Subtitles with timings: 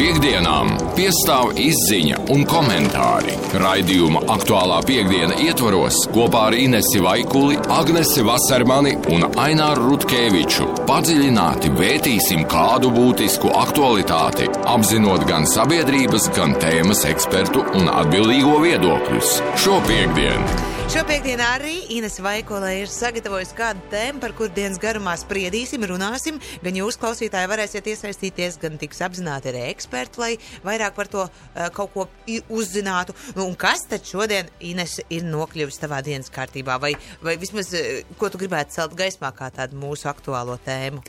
[0.00, 3.34] Piektdienām piestāv izziņa un komentāri.
[3.60, 12.48] Raidījuma aktuālā piekdiena ietvaros kopā ar Inesi Vaikuli, Agnesi Vasarmani un Aināru Rutkeviču padziļināti vērtīsim
[12.48, 19.40] kādu būtisku aktualitāti, apzinot gan sabiedrības, gan tēmas ekspertu un atbildīgo viedokļus.
[19.60, 25.12] Šo piekdienu Šo piekdienu arī Ines Vaikolē ir sagatavojusi kādu tēmu, par kur dienas garumā
[25.20, 26.40] spriedīsim, runāsim.
[26.64, 30.32] Gan jūs, klausītāji, varēsiet iesaistīties, gan tiks apzināti arī eksperti, lai
[30.66, 32.08] vairāk par to uh, kaut ko
[32.50, 33.14] uzzinātu.
[33.38, 36.80] Nu, un kas tad šodien, Ines, ir nokļuvis tavā dienas kārtībā?
[36.82, 41.06] Vai, vai vismaz, uh, ko tu gribētu celt gaismā kā tādu mūsu aktuālo tēmu?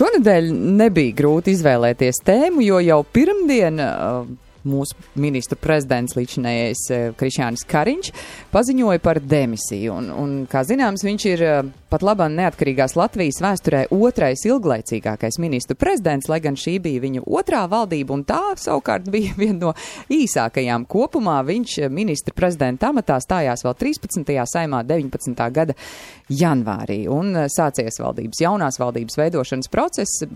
[0.00, 0.48] Šonadēļ
[0.80, 3.84] nebija grūti izvēlēties tēmu, jo jau pirmdien.
[3.84, 8.10] Uh, mūsu ministru prezidents līdzinējais eh, Krišānis Kariņš
[8.52, 9.96] paziņoja par demisiju.
[9.96, 15.78] Un, un, kā zināms, viņš ir eh, pat labāk neatkarīgās Latvijas vēsturē otrais ilglaicīgākais ministru
[15.80, 19.74] prezidents, lai gan šī bija viņa otrā valdība, un tā savukārt bija viena no
[20.12, 21.40] īsākajām kopumā.
[21.48, 24.34] Viņš eh, ministra prezidenta amatā stājās vēl 13.
[24.54, 25.46] saimā 19.
[25.54, 25.76] gada
[26.30, 30.26] janvārī, un sācies valdības jaunās valdības veidošanas process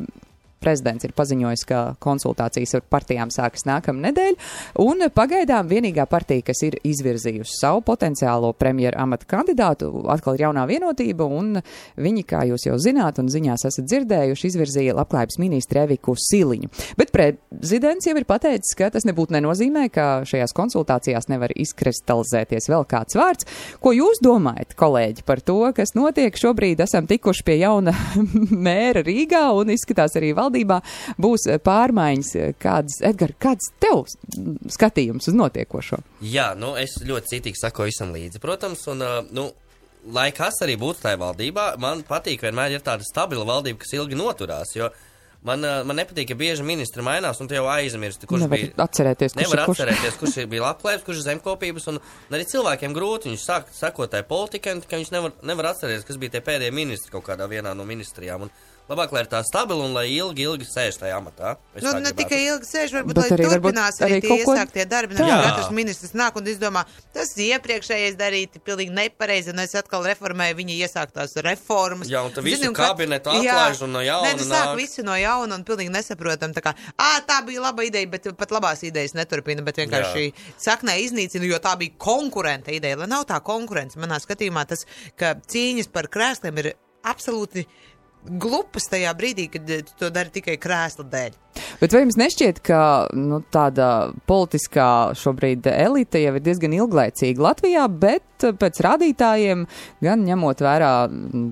[0.64, 4.50] prezidents ir paziņojis, ka konsultācijas ar partijām sākas nākamā nedēļa,
[4.84, 10.64] un pagaidām vienīgā partija, kas ir izvirzījusi savu potenciālo premjeru amata kandidātu, atkal ir jaunā
[10.70, 11.60] vienotība, un
[12.00, 16.70] viņi, kā jūs jau zināt un ziņās esat dzirdējuši, izvirzīja labklājības ministru Eviku Siliņu.
[16.98, 22.86] Bet prezidents jau ir pateicis, ka tas nebūtu nenozīmē, ka šajās konsultācijās nevar izkristalizēties vēl
[22.88, 23.48] kāds vārds.
[23.84, 26.34] Ko jūs domājat, kolēģi, par to, kas notiek?
[26.38, 27.94] Šobrīd esam tikuši pie jauna
[28.66, 30.80] mēra Rīgā un izskatās arī valdības valdībā
[31.20, 32.34] būs eh, pārmaiņas.
[32.38, 34.04] Eh, kādas, Edgar, kāds tev
[34.70, 36.00] skatījums uz notiekošo?
[36.22, 39.02] Jā, nu, es ļoti citīgi sakoju visam līdzi, protams, un,
[39.34, 39.48] nu,
[40.14, 44.18] lai kas arī būtu tajā valdībā, man patīk vienmēr ir tāda stabila valdība, kas ilgi
[44.18, 44.92] noturās, jo
[45.44, 48.70] Man, man nepatīk, ka bieži ministri mainās, un tu jau aizmirsti, kurš nevar bija.
[48.80, 49.82] Atcerēties, kurš nevar kurš.
[49.82, 51.98] atcerēties, kurš bija labklājības, kurš ir zemkopības, un,
[52.32, 53.28] arī cilvēkiem grūti.
[53.28, 57.12] Viņš sāk sekot tai politikai, ka viņš nevar, nevar atcerēties, kas bija tie pēdējie ministri
[57.12, 58.46] kaut kādā vienā no ministrijām.
[58.46, 61.54] Un, Labāk, lai ir tā stabila un lai ilgi, ilgi sēž tajā amatā.
[61.72, 65.16] Es nu, ne tikai ilgi sēž, varbūt, bet arī, turpinās arī, arī tie iesāktie darbi.
[65.16, 66.82] Nu, katrs ministrs nāk un izdomā,
[67.16, 72.12] tas iepriekšējais darīti pilnīgi nepareizi, un es atkal reformēju viņa iesāktās reformas.
[72.12, 74.28] Jā, un tad visu Zinu, kabinetu atlaiž un no jauna.
[74.28, 76.52] Nē, tas sāk visu no jauna un pilnīgi nesaprotam.
[76.52, 80.46] Tā kā, ā, tā bija laba ideja, bet pat labās idejas neturpina, bet vienkārši Jā.
[80.68, 83.00] saknē iznīcina, jo tā bija konkurenta ideja.
[83.00, 84.84] Lai nav tā konkurence, manā skatījumā tas,
[85.16, 86.74] ka cīņas par krēsliem ir
[87.04, 87.64] absolūti
[88.24, 91.40] glupas tajā brīdī, kad eh, to dari tikai krēsla dēļ.
[91.80, 92.80] Bet vai jums nešķiet, ka
[93.14, 93.88] nu, tāda
[94.28, 98.24] politiskā šobrīd elite jau ir diezgan ilglaicīga Latvijā, bet
[98.60, 99.64] pēc rādītājiem,
[100.04, 100.92] gan ņemot vērā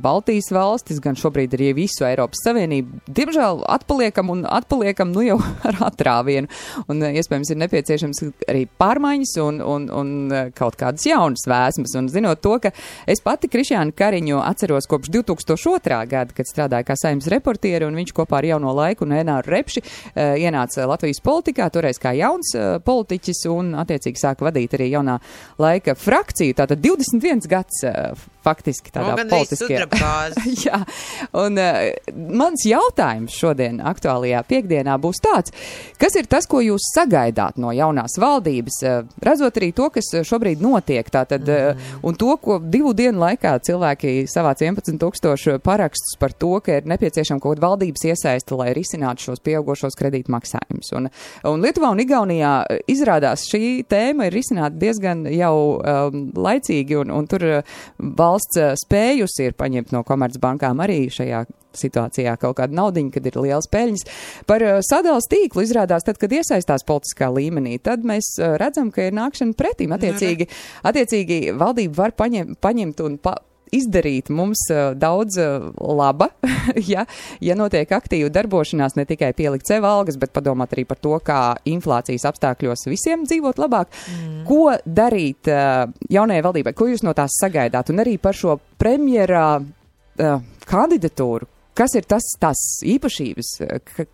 [0.02, 5.38] Baltijas valstis, gan šobrīd arī visu Eiropas Savienību, diemžēl atpaliekam un atpaliekam nu jau
[5.68, 6.50] ar atrāvienu.
[6.92, 10.12] Un iespējams ir nepieciešams arī pārmaiņas un, un, un
[10.58, 11.96] kaut kādas jaunas vēsmas.
[11.98, 12.74] Un zinot to, ka
[13.08, 16.02] es pati Krišjānu Kariņu atceros kopš 2002.
[16.10, 19.82] gada, kad strādāju kā saimnes reportieri, un viņš kopā ar jauno laiku un Enāru Repši
[20.12, 25.18] Eh, ienāca Latvijas politikā, toreiz kā jauns eh, politiķis un attiecīgi sāka vadīt arī jaunā
[25.62, 26.56] laika frakciju.
[26.58, 28.12] Tātad 21 gads eh,
[28.44, 29.86] faktiski tādā no, politiskajā.
[30.66, 30.82] Jā,
[31.38, 31.80] un uh,
[32.42, 35.54] mans jautājums šodien aktuālajā piekdienā būs tāds,
[36.00, 40.62] kas ir tas, ko jūs sagaidāt no jaunās valdības, uh, redzot arī to, kas šobrīd
[40.64, 46.34] notiek, tātad, uh, un to, ko divu dienu laikā cilvēki savāc 11 tūkstošu parakstus par
[46.34, 50.92] to, ka ir nepieciešama kaut kāda valdības iesaista, lai risinātu šos pieaugošos kredītu maksājumus.
[50.98, 51.08] Un,
[51.48, 52.52] un Lietuvā un Igaunijā
[52.90, 57.76] izrādās šī tēma ir risināta diezgan jau um, laicīgi, un, un tur uh,
[58.32, 61.44] valsts eh, spējusi ir paņemt no komercbankām arī šajā
[61.76, 64.02] situācijā kaut kādu naudu, kad ir liels peļņas.
[64.48, 69.06] Par uh, sadales tīklu izrādās, tad, kad iesaistās politiskā līmenī, tad mēs uh, redzam, ka
[69.08, 69.94] ir nākšana pretīm.
[69.96, 70.48] Attiecīgi,
[70.84, 73.38] attiecīgi valdība var paņem, paņemt un pa,
[73.72, 76.28] izdarīt mums uh, daudz uh, laba,
[76.92, 77.06] ja,
[77.40, 81.40] ja notiek aktīva darbošanās, ne tikai pielikt sev algas, bet padomāt arī par to, kā
[81.68, 83.92] inflācijas apstākļos visiem dzīvot labāk.
[84.12, 84.42] Mm.
[84.48, 86.76] Ko darīt uh, jaunajai valdībai?
[86.76, 87.92] Ko jūs no tās sagaidāt?
[87.92, 91.48] Un arī par šo premjera uh, kandidatūru,
[91.78, 93.52] Kas ir tas, tās īpašības,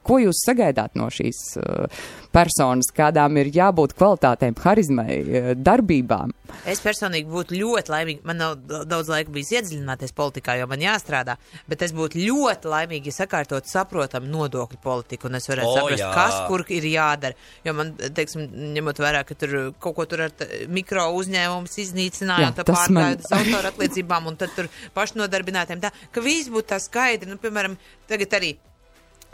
[0.07, 2.03] ko jūs sagaidāt no šīs uh,
[2.35, 6.35] personas, kādām ir jābūt kvalitātēm, harizmai, uh, darbībām?
[6.69, 8.23] Es personīgi būtu ļoti laimīga.
[8.29, 8.55] Man nav
[8.89, 11.35] daudz laika bijis iedziļināties politikā, jo man jāstrādā,
[11.69, 16.05] bet es būtu ļoti laimīga, ja sakārtot saprotam nodokļu politiku, un es varētu oh, saprast,
[16.05, 16.13] jā.
[16.15, 17.37] kas kur ir jādara.
[17.67, 18.47] Jo man, teiksim,
[18.77, 23.43] ņemot vērā, ka tur kaut ko tur ar mikro uzņēmumus iznīcinājāt, pārklājot man...
[23.43, 27.31] autoru atliecībām, un tad tur pašnodarbinātiem tā, ka viss būtu tā skaidri.
[27.31, 27.75] Nu, piemēram,
[28.11, 28.55] tagad arī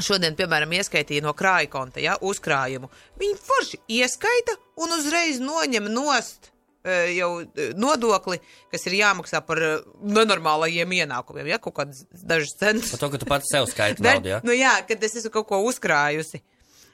[0.02, 2.90] šodien, piemēram, ieskaitīja no krāja konta, ja, uzkrājumu.
[3.20, 6.50] Viņi forši ieskaita un uzreiz noņem nost
[6.82, 8.40] e, jau e, nodokli,
[8.72, 9.70] kas ir jāmaksā par e,
[10.16, 12.94] nenormālajiem ienākumiem, ja, kaut kādas dažas centus.
[12.96, 14.42] Par to, ka tu pats sev skaiti naudu, jā.
[14.46, 16.42] Nu jā, kad es esmu kaut ko uzkrājusi.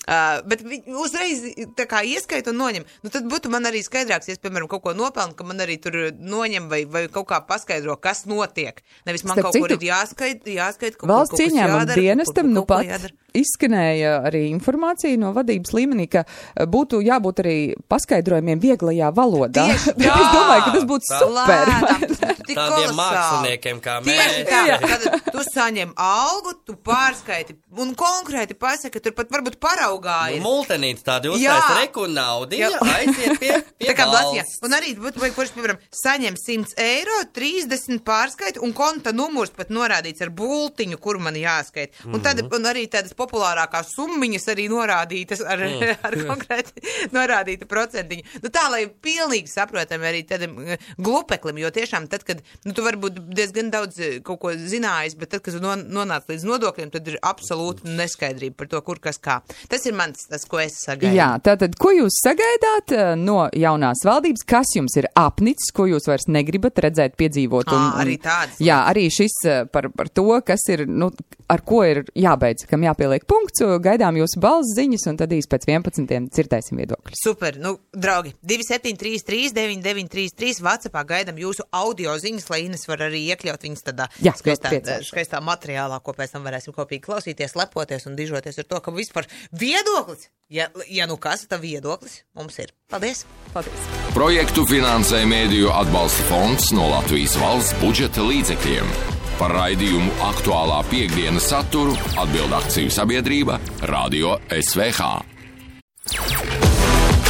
[0.09, 1.43] Uh, bet viņi uzreiz
[1.77, 2.87] tā kā ieskaita un noņem.
[3.05, 5.77] Nu, tad būtu man arī skaidrāks, ja es, piemēram, kaut ko nopelnu, ka man arī
[5.79, 8.81] tur noņem vai, vai kaut kā paskaidro, kas notiek.
[9.07, 12.49] Nevis man Starp kaut kur citu, ir jāskaita, jāskaita kaut, Valsts kaut ieņēmuma jādara, dienestam
[12.49, 13.13] kaut- nu pat jādara.
[13.37, 17.57] izskanēja arī informācija no vadības līmenī, ka eh, būtu jābūt arī
[17.93, 19.69] paskaidrojumiem vieglajā valodā.
[19.69, 21.71] Tieši Bet es domāju, ka tas būtu super.
[21.71, 22.17] Lēnām,
[22.51, 22.99] tik Tādiem kolosāli.
[23.01, 24.49] māksliniekiem kā Tieši mēs.
[24.51, 24.79] tā, Jā.
[24.83, 30.41] kad tu saņem algu, tu pārskaiti un konkrēti pasaki, ka tur pat varbūt paraugājies.
[30.43, 31.55] Nu, Multenīti tādi Jā.
[31.57, 32.81] uztaisa reku naudiņa, Jā.
[32.99, 34.45] aiziet pie, pie Tā kā Latvijā.
[34.67, 40.31] Un arī kurš, piemēram, saņem 100 eiro, 30 pārskaitu un konta numurs pat norādīts ar
[40.35, 41.95] bultiņu, kur man jāskait.
[42.05, 42.55] Un, tad, Mhm.
[42.57, 45.97] un arī tādas populārākās summiņas arī norādītas ar, Mm.
[46.07, 46.83] ar konkrēti
[47.15, 48.25] norādītu procentiņu.
[48.43, 52.85] Nu, tā, lai pilnīgi saprotami arī tādam eh, glupeklim, jo tiešām tad, kad, nu, tu
[52.85, 57.19] varbūt diezgan daudz eh, kaut ko zinājis, bet tad, kad nonāc līdz nodokļiem, tad ir
[57.27, 59.41] absolūta neskaidrība par to, kur kas kā.
[59.71, 61.15] Tas ir mans, tas, ko es sagaidu.
[61.17, 66.09] Jā, tātad, ko jūs sagaidāt eh, no jaunās valdības, kas jums ir apnicis, ko jūs
[66.11, 67.71] vairs negribat redzēt, piedzīvot?
[67.71, 71.11] Ā, arī tādas Jā, arī šis eh, par, par to, kas ir, nu,
[71.51, 75.67] ar ko ir jābeidz, kam jāpieliek punkts, gaidām jūsu balss ziņas, un tad īsti pēc
[75.71, 76.29] 11.
[76.31, 77.21] dzirdēsim viedokļus.
[77.25, 83.65] Super, nu, draugi, 2733, 9933, Vācijā gaidām jūsu audio ziņas, lai Ines var arī iekļaut
[83.67, 85.11] viņas tādā Jā, skaistā, priecāšos.
[85.11, 89.27] skaistā materiālā, ko pēc tam varēsim kopīgi klausīties, lepoties un dižoties ar to, ka vispār
[89.53, 92.71] viedoklis, ja, ja nu kas, tad viedoklis mums ir.
[92.91, 93.25] Paldies!
[93.55, 93.89] Paldies!
[94.15, 98.95] Projektu finansē Mēdīju atbalsta fonds no Latvijas valsts budžeta līdzekļiem.
[99.41, 103.57] Par raidījumu aktuālā piekdienas saturu atbild akciju sabiedrība
[103.89, 105.15] Radio SVH.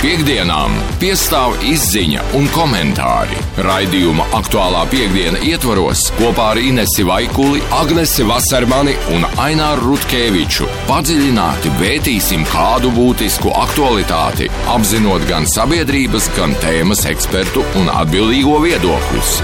[0.01, 3.37] Piektdienām piestāv izziņa un komentāri.
[3.61, 12.47] Raidījuma aktuālā piekdiena ietvaros kopā ar Inesi Vaikuli, Agnesi Vasarmani un Aināru Rutkeviču padziļināti vērtīsim
[12.49, 19.35] kādu būtisku aktualitāti, apzinot gan sabiedrības, gan tēmas ekspertu un atbildīgo viedokļus.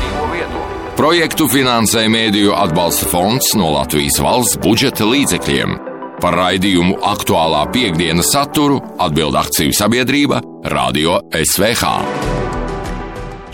[0.97, 5.76] Projektu finansē Mēdīju atbalsta fonds no Latvijas valsts budžeta līdzekļiem.
[6.22, 10.40] Par raidījumu aktuālā piekdienas saturu atbild akciju sabiedrība
[10.72, 12.35] Radio SVH.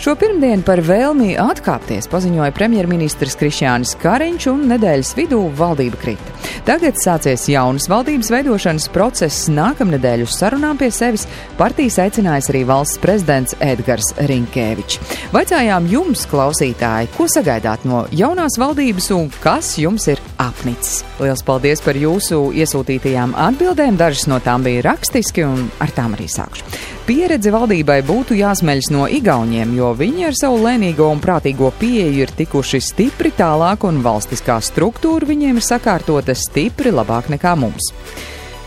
[0.03, 6.33] Šo pirmdienu par vēlmi atkāpties paziņoja premjerministrs Krišjānis Kariņš un nedēļas vidū valdība krita.
[6.67, 9.45] Tagad sācies jaunas valdības veidošanas process.
[9.47, 11.23] Nākamnedēļ uz sarunām pie sevis
[11.55, 14.99] partijas aicinājis arī valsts prezidents Edgars Rinkēvičs.
[15.31, 21.05] Vaicājām jums, klausītāji, ko sagaidāt no jaunās valdības un kas jums ir apnicis.
[21.21, 23.95] Lielas paldies par jūsu iesūtītajām atbildēm.
[24.03, 26.91] Dažas no tām bija rakstiski un ar tām arī sākšu.
[27.03, 32.31] Pieredze valdībai būtu jāsmeļas no Igauniem, jo viņi ar savu lēnīgo un prātīgo pieeju ir
[32.31, 37.91] tikuši stipri tālāk un valstiskā struktūra viņiem ir sakārtota stipri labāk nekā mums.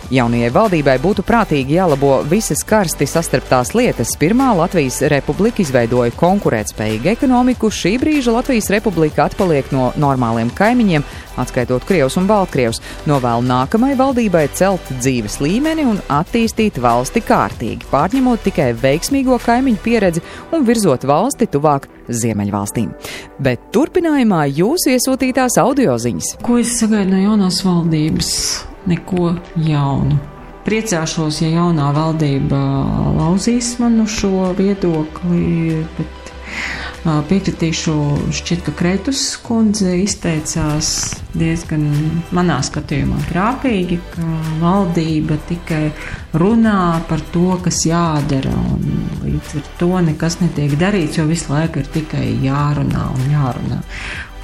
[0.06, 4.12] Jaunajai valdībai būtu prātīgi jālabo visas karsti sastarptās lietas.
[4.20, 11.02] Pirmā Latvijas republika izveidoja konkurētspējīgu ekonomiku, šī brīža Latvijas republika atpaliek no normāliem kaimiņiem,
[11.42, 12.78] atskaitot Krievus un Baltkrievus.
[13.10, 20.22] Novēlu nākamai valdībai celt dzīves līmeni un attīstīt valsti kārtīgi, pārņemot tikai veiksmīgo kaimiņu pieredzi
[20.54, 22.94] un virzot valsti tuvāk Ziemeļvalstīm.
[23.42, 26.36] Bet turpinājumā jūsu iesūtītās audioziņas.
[26.46, 28.32] Ko es sagaidu no jaunās valdības?
[28.86, 29.34] Neko
[29.66, 30.18] jaunu.
[30.66, 32.58] Priecāšos, ja jaunā valdība
[33.14, 36.32] lauzīs manu šo viedokli, bet
[37.28, 37.94] piekritīšu,
[38.34, 40.88] šķiet, ka Kretus kundze izteicās
[41.36, 41.84] diezgan
[42.34, 44.26] manā skatījumā trāpīgi, ka
[44.62, 45.84] valdība tikai
[46.36, 51.82] runā par to, kas jādara, un līdz ar to nekas netiek darīts, jo visu laiku
[51.82, 53.82] ir tikai jārunā un jārunā.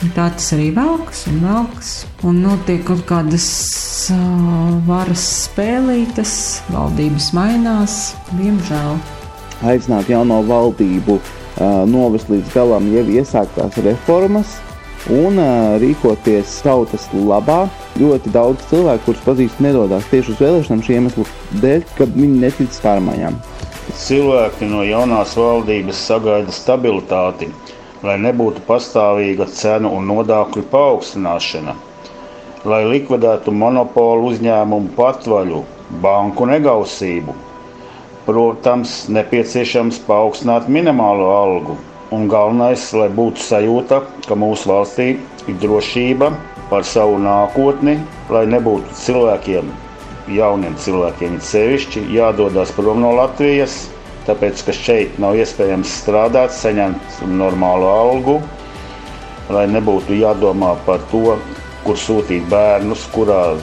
[0.02, 1.90] Un tā tas arī velkas un velkas.
[2.26, 3.44] Un notiek kaut kādas
[4.10, 6.32] uh, varas spēlītas,
[6.74, 8.00] valdības mainās,
[8.34, 8.98] diemžēl.
[9.62, 11.20] aicināt jauno valdību
[11.88, 14.56] novest līdz galam jau iesāktās reformas
[15.10, 15.40] un
[15.82, 17.66] rīkoties tautas labā.
[17.98, 21.26] Ļoti daudz cilvēku, kurus pazīst, nedodas tieši uz vēlēšanām šī iemesla
[21.64, 23.36] dēļ, kad viņi netic pārmaiņām.
[23.98, 27.50] Cilvēki no jaunās valdības sagaida stabilitāti,
[28.06, 31.74] lai nebūtu pastāvīga cenu un nodokļu paaugstināšana,
[32.64, 35.64] lai likvidētu monopolu uzņēmumu patvaļu,
[36.02, 37.34] banku negausību.
[38.22, 41.74] Protams, nepieciešams paaugstināt minimālo algu,
[42.14, 45.06] un galvenais, lai būtu sajūta, ka mūsu valstī
[45.50, 46.28] ir drošība
[46.70, 47.96] par savu nākotni,
[48.30, 49.72] lai nebūtu cilvēkiem,
[50.36, 53.88] jauniem cilvēkiem sevišķi, jādodas prom no Latvijas,
[54.28, 58.36] tāpēc ka šeit nav iespējams strādāt, saņemt normālu algu,
[59.50, 61.34] lai nebūtu jādomā par to,
[61.82, 63.56] kur sūtīt bērnus, kurā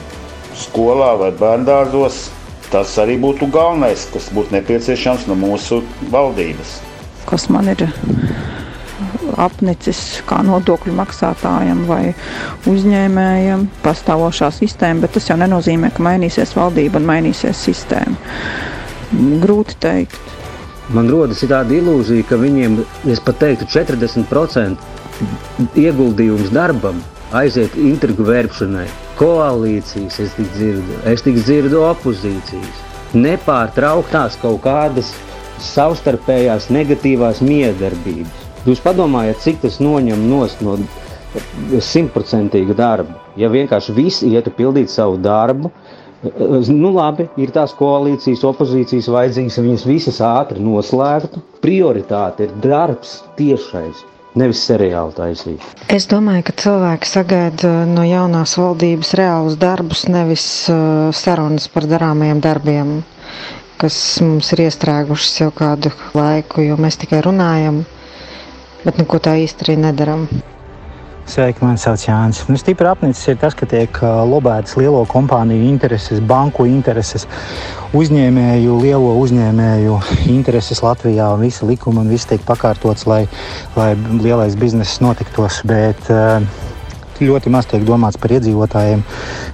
[0.66, 2.26] skolā vai bērngārzos.
[2.70, 5.80] Tas arī būtu galvenais, kas būtu nepieciešams no mūsu
[6.12, 6.78] valdības.
[7.26, 7.88] Kas man ir
[9.40, 12.14] apnicis kā nodokļu maksātājam vai
[12.70, 18.16] uzņēmējam pastāvošā sistēma, bet tas jau nenozīmē, ka mainīsies valdība un mainīsies sistēma.
[19.42, 20.20] Grūti teikt.
[20.94, 24.78] Man rodas tāda ilūzija, ka viņiem, es pat teiktu, 40%
[25.78, 27.02] ieguldījums darbam
[27.36, 28.86] aiziet intrigu vērpšanai.
[29.20, 32.86] Koalīcijas es tik dzirdu, es tik dzirdu opozīcijas.
[33.14, 35.12] Nepārtrauktās kaut kādas
[35.60, 38.46] savstarpējās negatīvās miedarbības.
[38.66, 40.44] Jūs padomājat, cik tas noņem no
[41.80, 43.16] simtprocentīga darba.
[43.38, 45.70] Ja vienkārši visi ietu pildīt savu darbu,
[46.68, 51.40] nu labi, ir tās koalīcijas, opozīcijas vajadzīgas, viņas visas ātri noslēgtu.
[51.64, 54.04] Prioritāte ir darbs tiešais.
[54.38, 55.64] Nevis seriāli taisīt.
[55.90, 62.42] Es domāju, ka cilvēki sagaida no jaunās valdības reālus darbus, nevis uh, sarunas par darāmajiem
[62.44, 62.92] darbiem,
[63.82, 67.82] kas mums ir iestrēgušas jau kādu laiku, jo mēs tikai runājam,
[68.84, 70.28] bet neko tā īsti arī nedaram.
[71.30, 72.40] Sveiki, man sauc Jānis.
[72.50, 77.28] Nu, stipri apnicis ir tas, ka tiek lobētas lielo kompāniju intereses, banku intereses,
[77.94, 80.00] uzņēmēju, lielo uzņēmēju
[80.34, 83.20] intereses Latvijā visi likumi un viss tiek pakārtots, lai,
[83.76, 85.60] lai lielais bizness notiktos.
[85.70, 86.42] Bet, uh,
[87.24, 89.02] ļoti maz tiek domāts par iedzīvotājiem,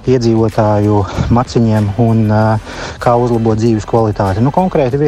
[0.07, 1.01] iedzīvotāju
[1.35, 4.43] maciņiem un uh, kā uzlabot dzīves kvalitāti.
[4.45, 4.99] Nu, konkrēti,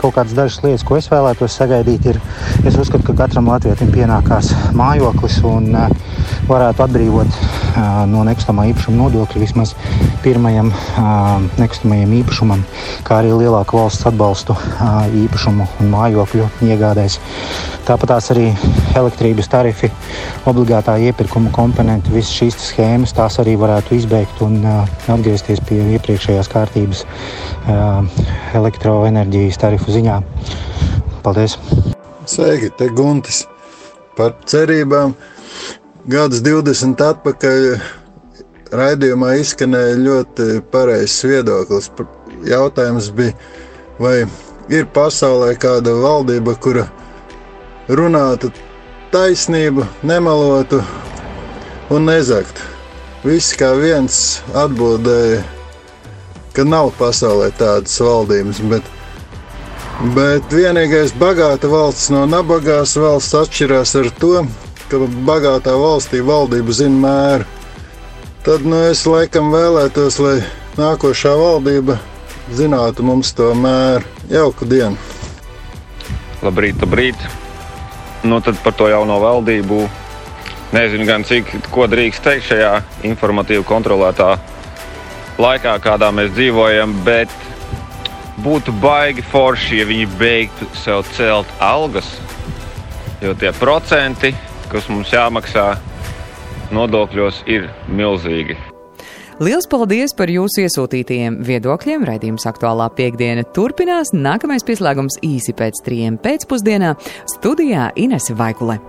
[0.00, 2.20] kaut kādas dažas lietas, ko es vēlētos sagaidīt, ir,
[2.64, 6.08] es uzskatu, ka katram latvietim pienākās mājoklis un uh,
[6.48, 9.74] varētu atbrīvot uh, no nekustamā īpašuma nodokļa vismaz
[10.24, 12.64] pirmajam uh, nekustamajam īpašumam,
[13.06, 17.18] kā arī lielāku valsts atbalstu uh, īpašumu un mājokļu iegādēs.
[17.88, 18.48] Tāpat arī
[18.98, 19.88] elektrības tarifi,
[20.48, 27.04] obligātā iepirkuma komponenti, visas šīs schēmas, tās arī varētu izbeigt un atgriezties pie iepriekšējās kārtības
[28.58, 30.18] elektroenerģijas tarifu ziņā.
[31.24, 31.56] Paldies!
[32.28, 33.46] Sveiki, te Guntis!
[34.18, 35.14] Par cerībām
[36.08, 37.64] gadus 20 atpakaļ
[38.72, 41.90] raidījumā izskanēja ļoti pareizs viedoklis.
[42.48, 43.34] Jautājums bija,
[44.00, 44.22] vai
[44.72, 46.86] ir pasaulē kāda valdība, kura
[47.88, 48.48] runātu
[49.12, 50.80] taisnību, nemalotu
[51.92, 52.64] un nezaktu.
[53.26, 55.42] Visi kā viens atbildēja,
[56.56, 58.88] ka nav pasaulē tādas valdības, bet,
[60.16, 64.32] bet vienīgais bagāta valsts no nabagās valsts atšķirās ar to,
[64.90, 67.48] ka bagātā valstī valdība zina mēru.
[68.46, 70.38] Tad nu, es laikam vēlētos, lai
[70.78, 71.98] nākošā valdība
[72.54, 74.06] zinātu mums to mēru.
[74.32, 74.96] Jauku dienu!
[76.42, 77.28] Labrīt, labrīt!
[78.22, 79.88] nu, par to jauno valdību.
[80.72, 82.72] Nezinu gan cik, ko drīkst teikt šajā
[83.08, 84.34] informatīvi kontrolētā
[85.40, 87.32] laikā, kādā mēs dzīvojam, bet
[88.44, 92.10] būtu baigi forši, ja viņi beigtu sev celt algas.
[93.22, 94.34] Jo tie procenti,
[94.72, 95.70] kas mums jāmaksā
[96.74, 98.58] nodokļos, ir milzīgi.
[99.38, 102.02] Liels paldies par jūsu iesūtītajiem viedokļiem.
[102.08, 104.10] Raidījums aktuālā piekdiena turpinās.
[104.10, 106.96] Nākamais pieslēgums īsi pēc trijiem pēcpusdienā
[107.36, 108.80] studijā Inese Vaikule.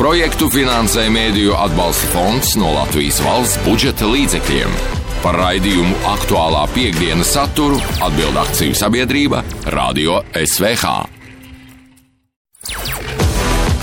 [0.00, 4.72] Projektu finansē Mēdīju atbalsta fonds no Latvijas valsts budžeta līdzekļiem.
[5.20, 9.44] Par raidījumu aktuālā piekdienas saturu atbild akciju sabiedrība
[9.76, 11.19] Radio SVH.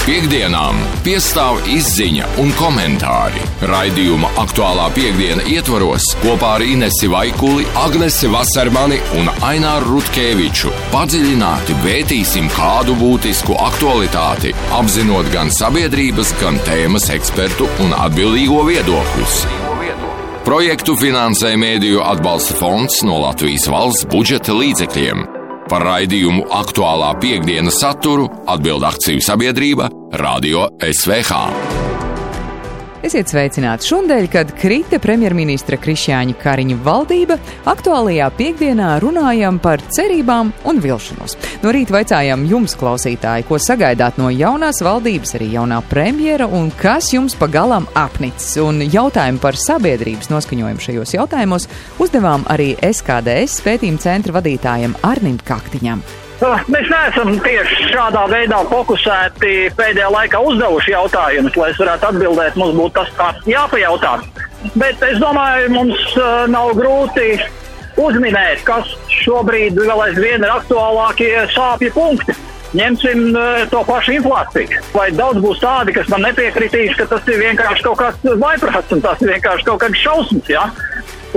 [0.08, 3.42] Piektdienām piestāv izziņa un komentāri.
[3.68, 12.48] Raidījuma aktuālā piekdiena ietvaros kopā ar Inesi Vaikuli, Agnesi Vasarmani un Aināru Rutkeviču padziļināti vētīsim
[12.56, 19.42] kādu būtisku aktualitāti, apzinot gan sabiedrības, gan tēmas ekspertu un atbildīgo viedokļus.
[20.48, 25.34] Projektu finansē Mēdīju atbalsta fonds no Latvijas valsts budžeta līdzekļiem.
[25.68, 29.92] Par raidījumu aktuālā piekdienas saturu atbild akciju sabiedrība
[30.24, 31.87] Radio SVH.
[33.06, 37.38] Esiet sveicināti šodien, kad krita premjerministra Krišjāņa Kariņa valdība.
[37.70, 41.38] Aktuālajā piekdienā runājam par cerībām un vilšanos.
[41.62, 47.14] No rīta vaicājām jums, klausītāji, ko sagaidāt no jaunās valdības, arī jaunā premjera un kas
[47.14, 48.58] jums pagalam apnicis.
[48.66, 51.70] Un jautājumu par sabiedrības noskaņojumu šajos jautājumos
[52.02, 56.02] uzdevām arī SKDS pētījuma centra vadītājam Arnim Kaktiņam.
[56.38, 62.60] Mēs neesam tieši šādā veidā fokusēti pēdējā laikā uzdevuši jautājumus, lai es varētu atbildēt.
[62.62, 64.20] Mums būtu tas tā jāpajautā.
[64.78, 67.40] Bet es domāju, mums uh, nav grūti
[67.98, 68.92] uzminēt, kas
[69.24, 72.38] šobrīd vēl aizvien ir aktuālākie sāpju punkti.
[72.78, 74.84] Ņemsim uh, to pašu inflāciju.
[74.94, 79.02] Vai daudz būs tādi, kas man nepiekritīs, ka tas ir vienkārši kaut kāds vaiprāts un
[79.02, 80.54] tas ir vienkārši kaut kāds šausmas.
[80.54, 80.68] Ja?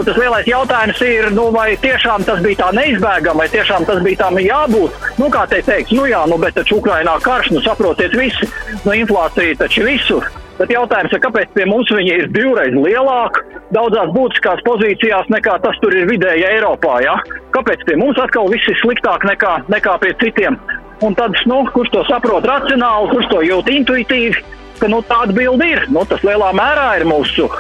[0.00, 3.99] Un tas lielais jautājums ir, nu, vai tiešām tas bija tā neizbēgami, vai tiešām tas
[4.00, 4.95] bija tam jābūt.
[5.21, 8.49] Nu, kā te teikt, nu jā, nu, bet taču Ukrainā karš, nu, saprotiet, visi,
[8.87, 10.25] nu, inflācija taču visur.
[10.57, 13.42] Bet jautājums ir, kāpēc pie mums viņa ir divreiz lielāka,
[13.76, 16.95] daudzās būtiskās pozīcijās nekā tas tur ir vidēji Eiropā.
[17.04, 17.19] Ja?
[17.52, 20.57] Kāpēc pie mums atkal viss ir sliktāk nekā, nekā pie citiem?
[21.04, 24.40] Un tad, nu, kurš to saprot racionāli, kurš to jūt intuitīvi,
[24.80, 25.85] ka nu, tāda bilde ir.
[25.92, 27.50] Nu, tas lielā mērā ir mūsu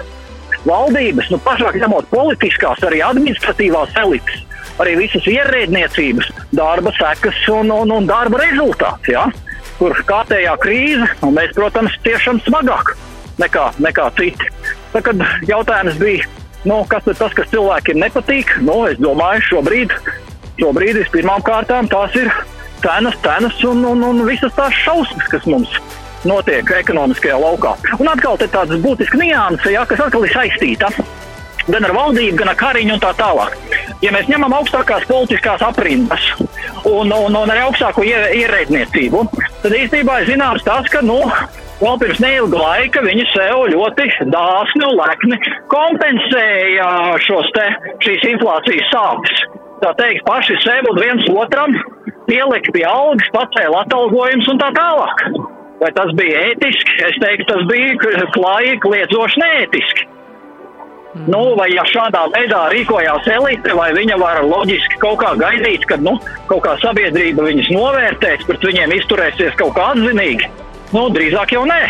[0.68, 4.42] valdības, nu, pašāk ņemot politiskās, arī administratīvās elites,
[4.80, 9.12] arī visas ierēdniecības darba sekas un, un, un darba rezultāts.
[9.12, 9.28] Ja?
[9.78, 12.94] Kur kārtējā krīze, un mēs, protams, ciešam smagāk
[13.40, 14.50] nekā, nekā citi.
[14.92, 16.26] Tad jautājums bija,
[16.68, 18.56] nu, kas ir tas, kas cilvēkiem nepatīk?
[18.66, 19.94] Nu, es domāju, šobrīd,
[20.60, 22.28] šobrīd vispirmām kārtām tās ir
[22.84, 27.76] cenas, cenas un, un, un visas tās šausmas, kas mums ir notiek ekonomiskajā laukā.
[27.98, 30.90] Un atkal ir tāds būtisks nianses, ja, kas atkal ir saistīta
[31.70, 33.56] gan ar valdību, gan ar kariņu un tā tālāk.
[34.02, 36.24] Ja mēs ņemam augstākās politiskās aprindas
[36.88, 39.24] un, un, un arī augstāko ierēdniecību,
[39.62, 41.20] tad īstenībā ir zināms tas, ka, nu,
[41.82, 45.40] vēl pirms neilga laika viņi sev ļoti dāsni un lekni
[45.72, 46.90] kompensēja
[47.28, 47.66] šos te,
[48.06, 49.44] šīs inflācijas sāpes.
[49.80, 51.76] Tā teikt, paši sev un viens otram
[52.28, 55.22] pielika pie algas, pacēla atalgojums un tā tālāk.
[55.80, 56.96] Vai tas bija ētiski?
[57.08, 60.08] Es teiktu, tas bija klāji kliedzoši neētiski.
[61.10, 61.24] Mm.
[61.32, 65.96] Nu, vai ja šādā veidā rīkojās elite, vai viņa var loģiski kaut kā gaidīt, ka
[65.98, 66.18] nu,
[66.50, 70.50] kaut kā sabiedrība viņus novērtēs, pret viņiem izturēsies kaut kā atzinīgi?
[70.92, 71.80] Nu, drīzāk jau nē.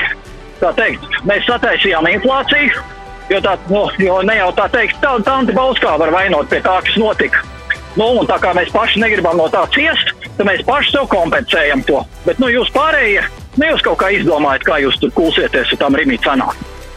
[0.62, 2.80] Tā teikt, mēs sataisījām inflāciju,
[3.32, 6.78] jo, tā, nu, jo ne jau tā teikt, tā Tante Bauskā var vainot pie tā,
[6.86, 7.42] kas notika.
[7.98, 11.82] Nu, un tā kā mēs paši negribam no tā ciest, tad mēs paši sev kompensējam
[11.88, 12.04] to.
[12.24, 13.24] Bet nu, jūs pārējie
[13.58, 16.52] Nu, jūs kaut kā izdomājat, kā jūs tur kulsieties ar tām rīmī cenām.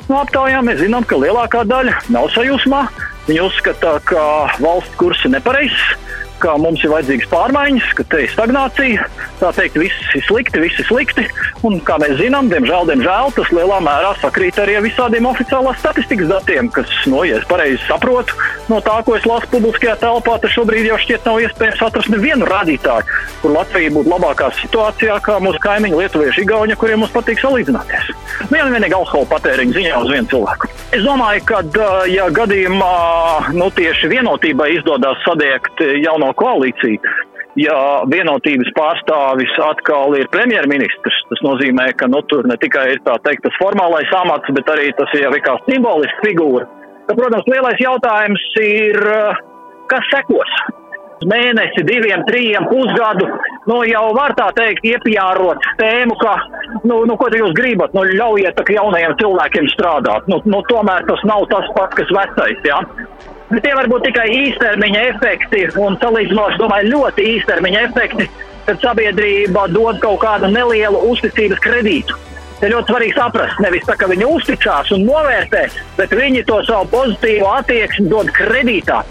[0.10, 2.84] Nu, aptaujā mēs zinām, ka lielākā daļa nav sajūsmā.
[3.26, 4.24] Viņi uzskata, ka
[4.60, 5.84] valsts kurs ir nepareizs,
[6.44, 9.08] ka mums ir vajadzīgas pārmaiņas, ka te ir stagnācija.
[9.40, 11.26] Tā teikt, viss ir slikti, viss ir slikti.
[11.64, 16.32] Un, kā mēs zinām, diemžēl, diemžēl tas lielā mērā sakrīt arī ar visādiem oficiālās statistikas
[16.32, 18.36] datiem, kas, no, ja es pareizi saprotu,
[18.68, 22.50] no tā, ko es lasu publiskajā telpā, tad šobrīd jau šķiet nav iespējams atrast nevienu
[22.50, 28.12] rādītāju, kur Latvija būtu labākā situācijā kā mūsu kaimiņi Lietuvieši, Igauni, kuriem mums patīk salīdzināties.
[28.50, 30.70] Nu, ja vienīgi alkohola patēriņa ziņā uz vienu cilvēku.
[30.94, 31.62] Es domāju, ka,
[32.12, 32.94] ja gadījumā
[33.56, 37.14] nu, tieši vienotībai izdodas sadiegt jauno koalīciju.
[37.62, 37.76] Ja
[38.10, 43.60] vienotības pārstāvis atkal ir premjerministrs, tas nozīmē, ka nu, tur ne tikai ir teikt, tas
[43.62, 46.66] formālais amats, bet arī tas ir kā simboliska figūra.
[47.06, 48.98] Tad, protams, lielais jautājums ir,
[49.92, 50.56] kas sekos
[51.30, 53.28] mēnesi, diviem, trim, pusgadu,
[53.70, 56.36] nu, jau var tā teikt, iepjārot tēmu, ka,
[56.84, 60.28] nu, nu ko jūs gribat, nu, ļaujiet jaunajiem cilvēkiem strādāt.
[60.32, 62.64] Nu, nu, tomēr tas nav tas pats, kas vecais.
[62.68, 62.82] Ja?
[63.54, 68.26] Bet tie var būt tikai īstermiņa efekti un salīdzinoši, domāju, ļoti īstermiņa efekti,
[68.66, 72.18] kad sabiedrība dod kaut kādu nelielu uzticības kredītu.
[72.58, 75.64] Te ļoti svarīgi saprast, nevis tā, ka viņi uzticās un novērtē,
[76.00, 79.04] bet viņi to savu pozitīvo attieksmi dod kredītā,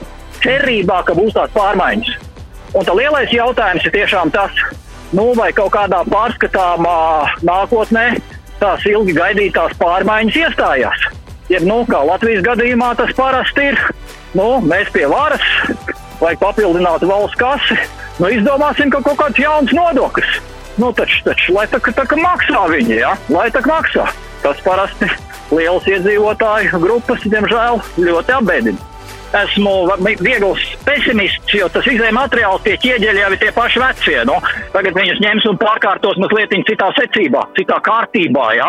[0.43, 2.15] cerībā, ka būs tās pārmaiņas.
[2.73, 4.63] Un tā lielais jautājums ir tiešām tas,
[5.13, 6.99] nu, vai kaut kādā pārskatāmā
[7.47, 8.07] nākotnē
[8.63, 11.11] tās ilgi gaidītās pārmaiņas iestājās.
[11.53, 13.81] Jeb, nu, kā Latvijas gadījumā tas parasti ir,
[14.39, 15.45] nu, mēs pie varas,
[16.23, 17.79] lai papildinātu valsts kasi,
[18.21, 20.39] nu, izdomāsim ka kaut kāds jauns nodoklis.
[20.81, 23.13] Nu, taču, taču, lai tā, kā maksā viņi, ja?
[23.33, 24.07] lai tā kā maksā.
[24.43, 25.09] Tas parasti
[25.53, 28.89] lielas iedzīvotāju grupas, diemžēl, ļoti apbēdina.
[29.33, 29.73] Esmu
[30.21, 34.17] viegls pesimists, jo tas izējai materiāls, tie ķieģeļi jau tie paši vecie.
[34.29, 34.37] Nu?
[34.75, 38.51] Tagad viņus ņems un pārkārtos mazliet citā secībā, citā kārtībā.
[38.59, 38.69] Ja?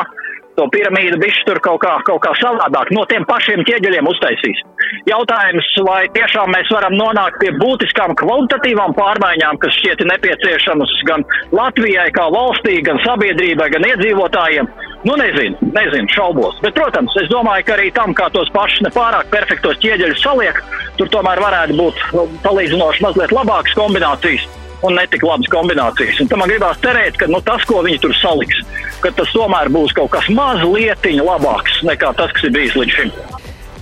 [0.57, 4.61] To piramīdu bišķi tur kaut kā, kaut kā savādāk no tiem pašiem ķieģeļiem uztaisīs.
[5.09, 12.09] Jautājums, vai tiešām mēs varam nonākt pie būtiskām kvalitatīvām pārmaiņām, kas šķiet nepieciešamas gan Latvijai
[12.15, 14.71] kā valstī, gan sabiedrībai, gan iedzīvotājiem.
[15.03, 16.59] Nu, nezinu, nezinu, šaubos.
[16.63, 20.63] Bet, protams, es domāju, ka arī tam, kā tos pašus nepārāk perfektos ķieģeļus saliek,
[20.99, 24.47] tur tomēr varētu būt nu, salīdzinoši mazliet labākas kombinācijas
[24.83, 26.21] un ne tik labas kombinācijas.
[26.23, 28.59] Un tam man gribās cerēt, ka nu, tas, ko viņi tur saliks,
[29.03, 33.15] ka tas tomēr būs kaut kas mazliet labāks nekā tas, kas ir bijis līdz šim.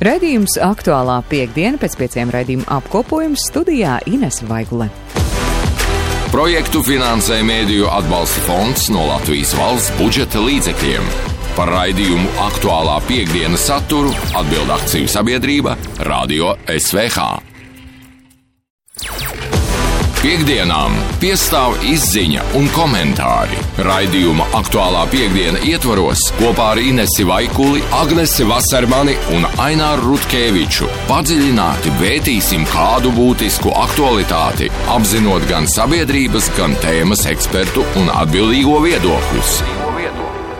[0.02, 4.90] Redījums aktuālā piekdiena pēc pieciem raidījuma apkopojums studijā Ines Vaigule.
[6.32, 11.12] Projektu finansē Mēdīju atbalsta fonds no Latvijas valsts budžeta līdzekļiem.
[11.58, 15.76] Par raidījumu aktuālā piekdienas saturu atbild akciju sabiedrība
[16.08, 17.51] Radio SVH.
[20.22, 23.58] Piektdienām piestāv izziņa un komentāri.
[23.82, 32.68] Raidījuma aktuālā piekdiena ietvaros kopā ar Inesi Vaikuli, Agnesi Vasarmani un Aināru Rutkeviču padziļināti vērtīsim
[32.70, 39.56] kādu būtisku aktualitāti, apzinot gan sabiedrības, gan tēmas ekspertu un atbildīgo viedokļus.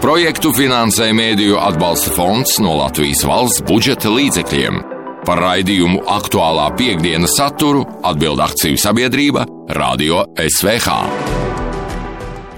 [0.02, 4.82] Projektu finansē Mēdīju atbalsta fonds no Latvijas valsts budžeta līdzekļiem.
[5.22, 9.46] Par raidījumu aktuālā piekdienas saturu atbild akciju sabiedrība
[9.78, 10.96] Radio SVH.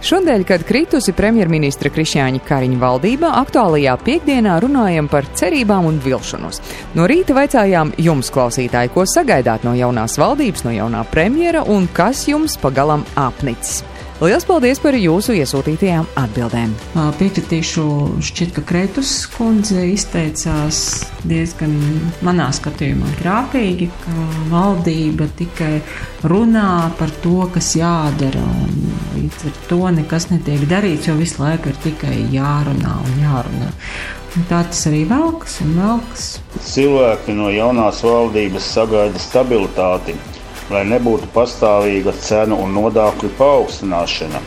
[0.04, 6.60] Šodien, kad kritusi premjerministra Krišjāņa Kariņa valdība, aktuālajā piekdienā runājam par cerībām un vilšanos.
[6.96, 12.28] No rīta vaicājām jums, klausītāji, ko sagaidāt no jaunās valdības, no jaunā premjera un kas
[12.32, 13.84] jums pagalam apnicis.
[14.22, 16.74] Lielas paldies par jūsu iesūtītajām atbildēm.
[17.18, 17.84] Piekritīšu,
[18.22, 20.78] šķiet, ka Kreitus kundze izteicās
[21.26, 21.74] diezgan
[22.24, 25.82] manā skatījumā krāpīgi, ka valdība tikai
[26.30, 28.44] runā par to, kas jādara,
[29.16, 33.72] līdz ar to nekas netiek darīts, jo visu laiku ir tikai jārunā un jārunā.
[34.38, 36.30] Un tā tas arī velkas un velkas.
[36.70, 40.16] Cilvēki no jaunās valdības sagaida stabilitāti
[40.72, 44.42] lai nebūtu pastāvīga cenu un nodokļu paaugstināšana,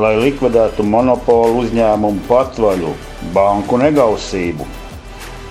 [0.00, 2.94] lai likvidētu monopolu uzņēmumu patvaļu,
[3.34, 4.66] banku negausību.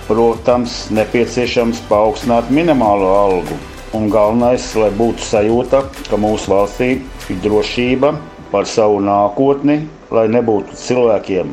[0.08, 3.58] Protams, nepieciešams paaugstināt minimālo algu,
[3.94, 6.90] un galvenais, lai būtu sajūta, ka mūsu valstī
[7.28, 8.14] ir drošība
[8.52, 11.52] par savu nākotni, lai nebūtu cilvēkiem,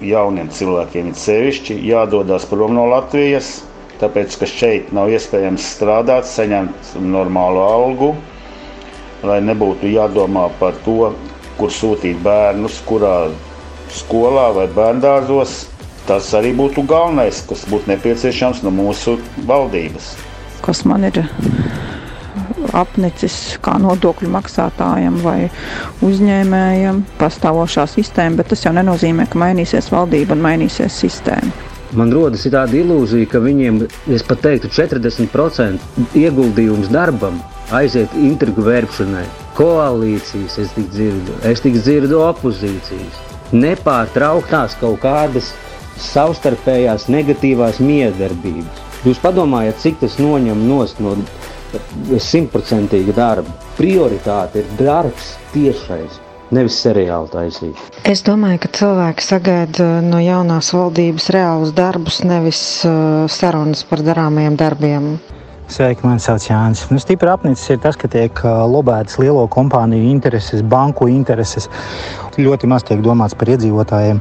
[0.00, 3.60] jauniem cilvēkiem, it sevišķi jādodas prom no Latvijas
[4.00, 8.10] tāpēc ka šeit nav iespējams strādāt, saņemt normālu algu,
[9.26, 11.12] lai nebūtu jādomā par to,
[11.58, 13.28] kur sūtīt bērnus, kurā
[13.92, 15.66] skolā vai bērngārzos.
[16.08, 20.14] Tas arī būtu galvenais, kas būtu nepieciešams no mūsu valdības.
[20.64, 21.20] Kas man ir
[22.76, 25.50] apnicis kā nodokļu maksātājam vai
[26.06, 31.69] uzņēmējam pastāvošā sistēma, bet tas jau nenozīmē, ka mainīsies valdība un mainīsies sistēma.
[31.98, 33.80] Man rodas tāda ilūzija, ka viņiem,
[34.14, 37.40] es pat teiktu, 40% ieguldījums darbam
[37.74, 39.24] aiziet intrigu vērpšanai.
[39.58, 43.18] Koalīcijas es tik dzirdu, es tik dzirdu opozīcijas.
[43.50, 45.50] Nepārtrauktās kaut kādas
[46.00, 48.86] savstarpējās negatīvās miedarbības.
[49.02, 50.84] Jūs padomājat, cik tas noņem no
[52.30, 53.60] simtprocentīga darba.
[53.80, 56.22] Prioritāte ir darbs tiešais
[56.54, 57.80] nevis seriāli taisīt.
[58.08, 64.58] Es domāju, ka cilvēki sagaida no jaunās valdības reālus darbus, nevis uh, sarunas par darāmajiem
[64.60, 65.12] darbiem.
[65.70, 66.82] Sveiki, man sauc Jānis.
[66.90, 71.70] Nu, stipri apnicis ir tas, ka tiek uh, lobētas lielo kompāniju intereses, banku intereses.
[72.40, 74.18] Ļoti maz tiek domāts par iedzīvotājiem.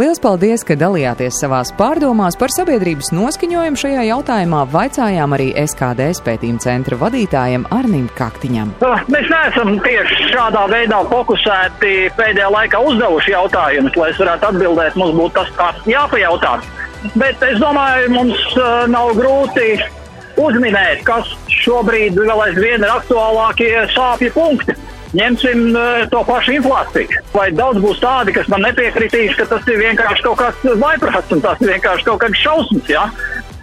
[0.00, 4.62] Lielas paldies, ka dalījāties savās pārdomās par sabiedrības noskaņojumu šajā jautājumā.
[4.72, 8.70] Vaicājām arī SKD pētījuma centra vadītājam Arnim Kaktiņam.
[8.86, 14.96] Ah, mēs neesam tieši šādā veidā fokusēti pēdējā laikā uzdevuši jautājumus, lai es varētu atbildēt.
[15.02, 16.54] Mums būtu tas tāds jāpajautā.
[17.20, 19.74] Bet es domāju, mums uh, nav grūti
[20.40, 21.28] uzminēt, kas
[21.60, 24.80] šobrīd vēl aizvien ir aktuālākie sāpju punkti.
[25.10, 25.74] Ņemsim
[26.12, 27.22] to pašu inflāciju.
[27.34, 31.42] Vai daudz būs tādi, kas man nepiekritīs, ka tas ir vienkārši kaut kāds vaiprāts un
[31.42, 32.92] tas ir vienkārši kaut kāds šausmas.
[32.92, 33.08] Ja?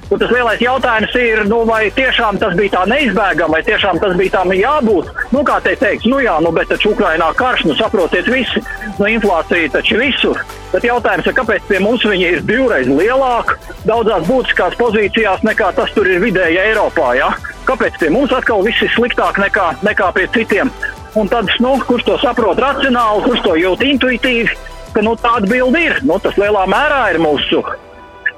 [0.07, 4.13] Un tas lielais jautājums ir, nu, vai tiešām tas bija tā neizbēgami, vai tiešām tas
[4.15, 5.09] bija tam jābūt.
[5.35, 8.63] Nu, kā te teikt, nu jā, nu, bet taču Ukrainā karš, nu, saprotiet, visi,
[9.01, 10.39] nu, inflācija taču visur.
[10.71, 15.91] Bet jautājums ir, kāpēc pie mums viņa ir divreiz lielāka, daudzās būtiskās pozīcijās nekā tas
[15.95, 17.33] tur ir vidēji Eiropā, ja?
[17.67, 20.71] Kāpēc pie mums atkal viss ir sliktāk nekā, nekā pie citiem?
[21.15, 24.55] Un tad, nu, kurš to saprot racionāli, kurš to jūt intuitīvi,
[24.93, 25.99] ka nu, tāda bilde ir.
[26.07, 27.63] Nu, tas lielā mērā ir mūsu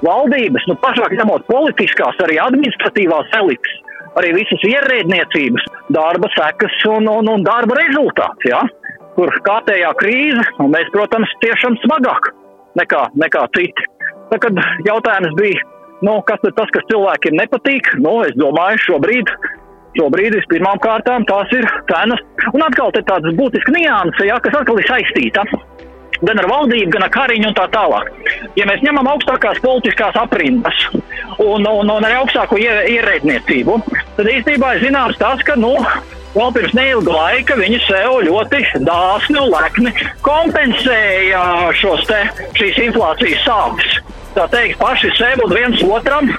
[0.06, 3.74] valdības, nu, pašāk ņemot politiskās, arī administratīvās elites,
[4.20, 8.48] arī visas ierēdniecības, darba sekas un, un, un darba rezultāts.
[8.48, 8.62] Ja?
[9.16, 12.32] Kur kārtējā krīze, un mēs, protams, tiešām smagāk
[12.80, 13.88] nekā, nekā citi.
[14.30, 15.64] Tad jautājums bija,
[16.06, 17.90] nu, kas ir tas, kas cilvēkiem nepatīk?
[18.00, 19.32] Nu, es domāju, šobrīd
[19.98, 22.22] Šobrīd vispirmām kārtām tās ir cenas.
[22.54, 25.46] Un atkal te tādas būtiskas nianses, ja, kas atkal ir saistīta
[26.20, 28.10] gan ar valdību, gan ar kariņu un tā tālāk.
[28.58, 33.78] Ja mēs ņemam augstākās politiskās aprindas un, un, un arī augstāko ierēdniecību,
[34.18, 35.72] tad īstenībā ir zināms tas, ka, nu,
[36.36, 39.94] vēl pirms neilga laika viņi sev ļoti dāsni un lekni
[40.26, 41.42] kompensēja
[41.80, 42.22] šos te,
[42.58, 43.98] šīs inflācijas sāpes.
[44.36, 46.30] Tā teikt, paši sev un viens otram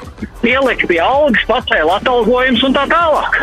[0.41, 3.41] pielikt pie algas, pacēla atalgojums un tā tālāk.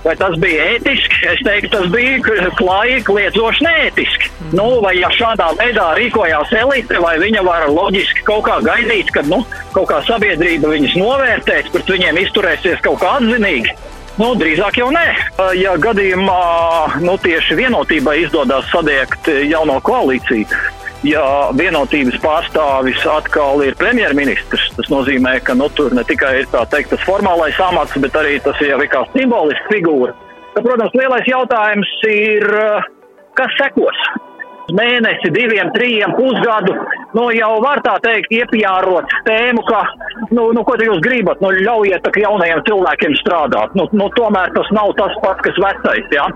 [0.00, 1.18] Vai tas bija ētiski?
[1.28, 4.30] Es teiktu, tas bija klāji kliedzoši neētiski.
[4.56, 9.26] Nu, vai ja šādā veidā rīkojās elite, vai viņa var loģiski kaut kā gaidīt, ka
[9.28, 9.42] nu,
[9.76, 13.76] kaut kā sabiedrība viņus novērtēs, pret viņiem izturēsies kaut kā atzinīgi?
[14.20, 15.06] Nu, drīzāk jau nē.
[15.60, 16.40] Ja gadījumā
[17.04, 20.48] nu, tieši vienotībai izdodas sadiegt jauno koalīciju,
[21.06, 21.24] ja
[21.56, 27.06] vienotības pārstāvis atkal ir premjerministrs, tas nozīmē, ka nu, tur ne tikai ir teikt, tas
[27.06, 30.16] formālais amats, bet arī tas ir kā simboliska figūra.
[30.54, 32.50] Tad, protams, lielais jautājums ir,
[33.38, 34.02] kas sekos?
[34.70, 36.76] Mēnesi, diviem, trījiem, pusgadu,
[37.16, 39.80] nu jau var tā teikt, iepjārot tēmu, ka,
[40.30, 43.74] nu, nu ko jūs gribat, nu ļaujiet jaunajiem cilvēkiem strādāt.
[43.74, 46.14] Nu, nu tomēr tas nav tas pats, kas vecais.
[46.14, 46.28] Ja?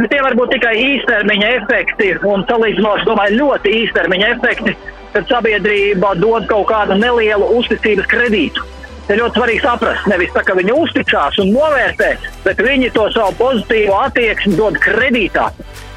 [0.00, 4.72] Bet tie var būt tikai īstermiņa efekti un salīdzinoši, domāju, ļoti īstermiņa efekti,
[5.12, 8.64] kad sabiedrība dod kaut kādu nelielu uzticības kredītu.
[9.10, 12.10] Te ļoti svarīgi saprast, nevis tā, ka viņi uzticās un novērtē,
[12.46, 15.50] bet viņi to savu pozitīvo attieksmi dod kredītā,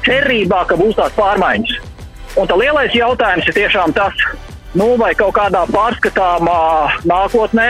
[0.04, 1.76] cerībā, ka būs tās pārmaiņas.
[2.42, 4.24] Un tā lielais jautājums ir tiešām tas,
[4.74, 6.60] nu, vai kaut kādā pārskatāmā
[7.08, 7.68] nākotnē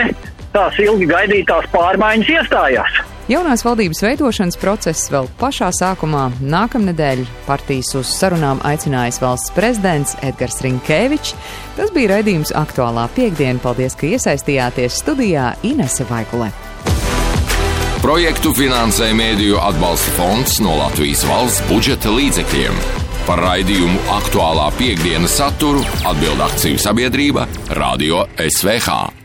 [0.55, 3.03] tās ilgi gaidītās pārmaiņas iestājās.
[3.25, 6.27] Jaunās valdības veidošanas process vēl pašā sākumā.
[6.45, 11.33] Nākamnedēļ partijas uz sarunām aicinājis valsts prezidents Edgars Rinkēvičs.
[11.73, 13.57] Tas bija raidījums aktuālā piekdiena.
[13.63, 16.51] Paldies, ka iesaistījāties studijā Inese Vaigulē.
[18.05, 22.77] Projektu finansē Mēdīju atbalsta fonds no Latvijas valsts budžeta līdzekļiem.
[23.25, 29.24] Par raidījumu aktuālā piekdienas saturu atbild akciju sabiedrība Radio SVH.